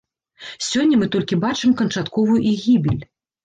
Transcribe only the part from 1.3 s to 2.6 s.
бачым канчатковую